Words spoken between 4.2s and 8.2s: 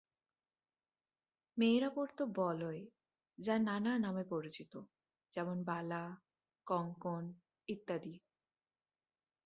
পরিচিত, যেমন বালা, কঙ্কন ইত্যাদি।